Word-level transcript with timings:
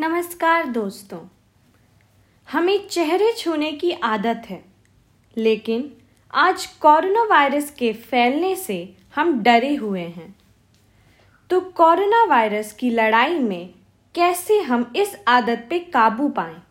नमस्कार 0.00 0.66
दोस्तों। 0.66 1.18
हमें 2.52 2.88
चेहरे 2.88 3.32
छूने 3.38 3.72
की 3.72 3.90
आदत 3.92 4.42
है, 4.48 4.64
लेकिन 5.36 5.92
आज 6.34 6.66
कोरोना 6.66 7.24
वायरस 7.24 7.70
के 7.70 7.92
फैलने 7.92 8.56
से 8.56 8.96
हम 9.14 9.42
डरे 9.42 9.74
हुए 9.74 10.00
हैं। 10.00 10.36
तो 11.50 11.60
कोरोना 11.60 12.24
वायरस 12.24 12.72
की 12.72 12.90
लड़ाई 12.90 13.38
में 13.38 13.74
कैसे 14.14 14.60
हम 14.60 14.92
इस 14.96 15.18
आदत 15.28 15.66
पे 15.70 15.78
काबू 15.78 16.28
पाएँ? 16.28 16.62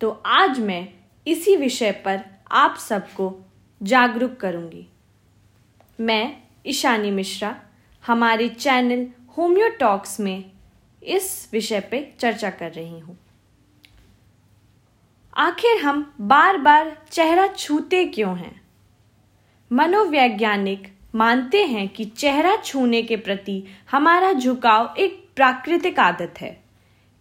तो 0.00 0.22
आज 0.26 0.60
मैं 0.60 0.88
इसी 1.26 1.56
विषय 1.56 1.92
पर 1.92 2.24
आप 2.50 2.76
सबको 2.76 3.36
जागरूक 3.82 4.36
करूँगी। 4.36 4.86
मैं 6.00 6.36
ईशानी 6.66 7.10
मिश्रा, 7.10 7.56
हमारे 8.06 8.48
चैनल 8.48 9.08
होम्योटॉक्स 9.38 10.20
में 10.20 10.53
इस 11.04 11.48
विषय 11.52 11.80
पे 11.80 12.14
चर्चा 12.20 12.50
कर 12.50 12.72
रही 12.72 12.98
हूँ। 13.00 13.18
आखिर 15.36 15.82
हम 15.82 16.14
बार 16.20 16.58
बार 16.58 17.02
चेहरा 17.10 17.46
छूते 17.46 18.04
क्यों 18.04 18.38
हैं? 18.38 18.60
मनोवैज्ञानिक 19.72 20.92
मानते 21.14 21.64
हैं 21.64 21.88
कि 21.88 22.04
चेहरा 22.04 22.56
छूने 22.56 23.02
के 23.02 23.16
प्रति 23.16 23.64
हमारा 23.90 24.32
झुकाव 24.32 24.94
एक 24.98 25.28
प्राकृतिक 25.36 25.98
आदत 25.98 26.34
है। 26.40 26.64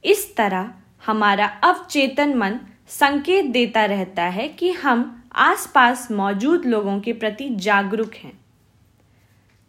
इस 0.05 0.35
तरह 0.35 0.73
हमारा 1.05 1.45
अवचेतन 1.45 2.33
मन 2.37 2.59
संकेत 2.87 3.45
देता 3.45 3.85
रहता 3.85 4.23
है 4.23 4.47
कि 4.47 4.71
हम 4.71 5.23
आसपास 5.35 6.11
मौजूद 6.11 6.65
लोगों 6.65 6.99
के 6.99 7.13
प्रति 7.13 7.49
जागरूक 7.49 8.13
हैं। 8.13 8.45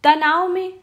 तनाव 0.03 0.47
में 0.47 0.73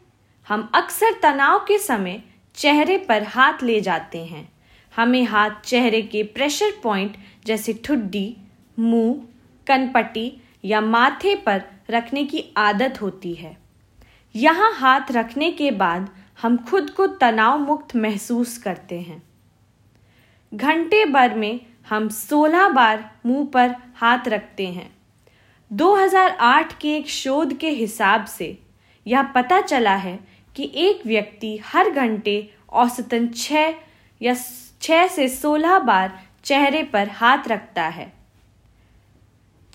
हम 0.47 0.71
अक्सर 0.75 1.19
तनाव 1.23 1.59
के 1.59 1.77
समय 1.77 2.23
चेहरे 2.55 2.97
पर 2.97 3.23
हाथ 3.23 3.63
ले 3.63 3.81
जाते 3.81 4.25
हैं। 4.25 4.53
हमें 4.95 5.23
हाथ 5.23 5.49
चेहरे 5.65 6.01
के 6.01 6.23
प्रेशर 6.23 6.71
पॉइंट 6.83 7.17
जैसे 7.45 7.73
ठुड्डी, 7.73 8.37
मुँह, 8.79 9.21
कनपट्टी 9.67 10.41
या 10.65 10.81
माथे 10.81 11.35
पर 11.35 11.63
रखने 11.89 12.23
की 12.23 12.53
आदत 12.57 13.01
होती 13.01 13.33
है। 13.33 13.57
यहाँ 14.35 14.73
हाथ 14.73 15.11
रखने 15.11 15.51
के 15.51 15.71
बाद 15.71 16.09
हम 16.41 16.57
खुद 16.57 16.89
को 16.89 17.07
तनाव 17.07 17.59
मुक्त 17.59 17.95
महसूस 17.95 18.57
करते 18.57 19.01
हैं। 19.01 19.23
घंटे 20.53 21.05
भर 21.05 21.33
में 21.33 21.59
हम 21.89 22.09
16 22.09 22.69
बार 22.69 23.11
मुँह 23.25 23.45
पर 23.45 23.75
हाथ 23.95 24.27
रखते 24.27 24.67
हैं। 24.67 24.95
2008 25.71 26.79
के 26.79 26.95
एक 26.97 27.09
शोध 27.09 27.57
के 27.57 27.69
हिसाब 27.69 28.25
से 28.25 28.57
यह 29.07 29.23
पता 29.23 29.61
चला 29.61 29.95
है 29.95 30.19
कि 30.55 30.71
एक 30.77 31.05
व्यक्ति 31.05 31.57
हर 31.65 31.89
घंटे 31.89 32.35
औसतन 32.71 33.27
छः 33.27 33.73
या 34.21 34.35
छः 34.81 35.07
से 35.07 35.27
सोलह 35.29 35.77
बार 35.79 36.19
चेहरे 36.43 36.83
पर 36.83 37.09
हाथ 37.11 37.47
रखता 37.47 37.83
है। 37.87 38.11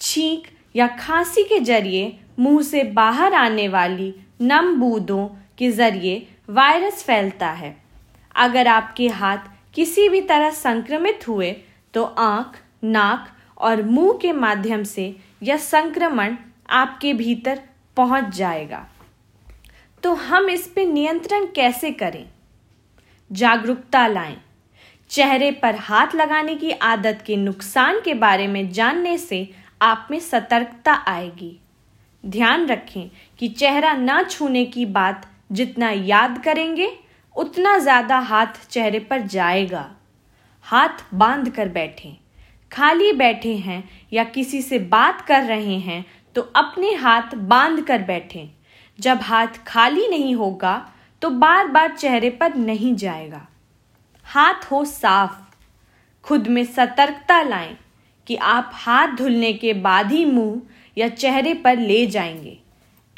छींक 0.00 0.46
या 0.76 0.86
खांसी 0.98 1.42
के 1.44 1.58
ज़रिए 1.60 2.18
मुँह 2.38 2.62
से 2.62 2.82
बाहर 2.94 3.34
आने 3.34 3.68
वाली 3.68 4.14
नम 4.42 4.74
बूंदों 4.80 5.26
के 5.58 5.70
ज़रिए 5.70 6.26
वायरस 6.50 7.02
फैलता 7.04 7.50
है। 7.52 7.76
अगर 8.34 8.68
आपके 8.68 9.08
हाथ 9.10 9.48
किसी 9.74 10.08
भी 10.08 10.20
तरह 10.20 10.50
संक्रमित 10.50 11.26
हुए 11.28 11.50
तो 11.94 12.04
आँख, 12.04 12.54
नाक 12.84 13.28
और 13.58 13.82
मुँह 13.82 14.18
के 14.22 14.32
माध्यम 14.34 14.84
से 14.84 15.14
यह 15.42 15.56
संक्रमण 15.56 16.36
आपके 16.70 17.12
भीतर 17.14 17.60
पहुँच 17.96 18.34
जाएगा। 18.36 18.86
तो 20.02 20.12
हम 20.14 20.48
इस 20.50 20.66
पे 20.66 20.84
नियंत्रण 20.84 21.46
कैसे 21.46 21.90
करें? 21.92 22.26
जागरूकता 23.30 24.06
लाएँ। 24.06 24.36
चेहरे 25.10 25.50
पर 25.52 25.76
हाथ 25.76 26.14
लगाने 26.14 26.54
की 26.54 26.70
आदत 26.70 27.22
के 27.26 27.36
नुकसान 27.36 28.00
के 28.00 28.14
बारे 28.14 28.46
में 28.46 28.70
जानने 28.70 29.16
से 29.18 29.48
आप 29.82 30.08
में 30.10 30.18
सतर्कता 30.20 30.92
आएगी। 31.08 31.58
ध्यान 32.24 32.66
रखें 32.66 33.10
कि 33.38 33.48
चेहरा 33.48 33.92
ना 33.92 34.22
छूने 34.22 34.64
की 34.64 34.84
बात 34.86 35.26
जितना 35.52 35.90
याद 35.90 36.42
करेंगे, 36.44 36.90
उतना 37.36 37.76
ज़्यादा 37.78 38.18
हाथ 38.18 38.66
चेहरे 38.70 38.98
पर 39.00 39.20
जाएगा। 39.26 39.88
हाथ 40.66 41.04
बाँध 41.14 41.50
कर 41.50 41.68
बैठें। 41.68 42.16
खाली 42.72 43.12
बैठे 43.12 43.54
हैं 43.56 43.82
या 44.12 44.24
किसी 44.24 44.62
से 44.62 44.78
बात 44.78 45.20
कर 45.20 45.42
रहे 45.42 45.78
हैं 45.78 46.04
तो 46.36 46.42
अपने 46.56 46.92
हाथ 46.94 47.34
बाँध 47.34 47.84
कर 47.84 48.02
बैठें। 48.02 48.48
जब 49.00 49.20
हाथ 49.22 49.64
खाली 49.66 50.08
नहीं 50.08 50.34
होगा 50.34 50.92
तो 51.22 51.30
बार 51.30 51.68
बार 51.68 51.96
चेहरे 51.96 52.30
पर 52.30 52.54
नहीं 52.54 52.94
जाएगा। 52.96 53.46
हाथ 54.24 54.64
हो 54.70 54.84
साफ़। 54.84 55.56
खुद 56.24 56.46
में 56.46 56.64
सतर्कता 56.64 57.42
लाएँ 57.42 57.76
कि 58.26 58.36
आप 58.36 58.70
हाथ 58.74 59.08
धुलने 59.08 59.52
के 59.52 59.72
बाद 59.72 60.12
ही 60.12 60.24
मुँह 60.24 60.60
या 60.98 61.08
चेहरे 61.08 61.54
पर 61.54 61.78
ले 61.78 62.06
जाएँगे। 62.06 62.58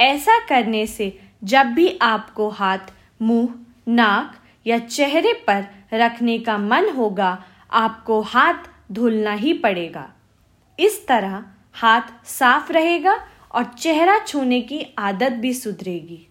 ऐसा 0.00 0.38
करने 0.46 0.86
से 0.86 1.20
जब 1.44 1.66
भी 1.66 1.98
आपको 2.02 2.48
हाथ, 2.48 2.78
मुँह, 3.22 3.54
नाक 3.88 4.36
या 4.66 4.78
चेहरे 4.78 5.32
पर 5.46 5.66
रखने 5.94 6.38
का 6.38 6.58
मन 6.58 6.88
होगा, 6.88 7.44
आपको 7.72 8.20
हाथ 8.20 8.69
धुलना 8.92 9.32
ही 9.32 9.52
पड़ेगा। 9.52 10.10
इस 10.78 11.06
तरह 11.06 11.44
हाथ 11.72 12.24
साफ़ 12.24 12.72
रहेगा 12.72 13.19
और 13.53 13.65
चेहरा 13.65 14.19
छूने 14.19 14.61
की 14.61 14.84
आदत 14.99 15.33
भी 15.33 15.53
सुधरेगी। 15.55 16.27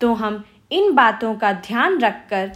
तो 0.00 0.12
हम 0.14 0.44
इन 0.72 0.92
बातों 0.92 1.34
का 1.34 1.52
ध्यान 1.52 1.98
रखकर 1.98 2.52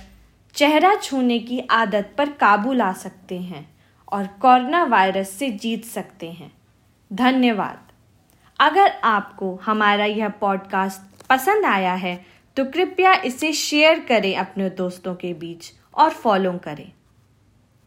चेहरा 0.55 0.95
छूने 0.95 1.39
की 1.39 1.61
आदत 1.71 2.15
पर 2.19 2.31
काबू 2.31 2.73
ला 2.73 2.93
सकते 2.93 3.39
हैं 3.41 3.69
और 4.13 4.27
कोरोना 4.27 4.83
वायरस 4.85 5.31
से 5.31 5.51
जीत 5.51 5.85
सकते 5.85 6.31
हैं। 6.31 6.53
धन्यवाद। 7.11 7.93
अगर 8.61 8.91
आपको 9.05 9.55
हमारा 9.65 10.05
यह 10.05 10.29
पॉडकास्ट 10.29 11.27
पसंद 11.27 11.65
आया 11.65 11.95
है 11.95 12.15
तो 12.57 12.65
कृपया 12.65 13.13
इसे 13.15 13.53
शेयर 13.53 13.99
करें 13.99 14.35
अपने 14.37 14.71
दोस्तों 14.71 15.15
के 15.15 15.33
बीच 15.35 15.73
और 15.95 16.11
फॉलो 16.11 16.53
करें। 16.65 16.93